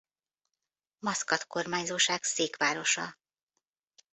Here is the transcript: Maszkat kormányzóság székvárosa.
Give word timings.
Maszkat 0.99 1.47
kormányzóság 1.47 2.23
székvárosa. 2.23 3.17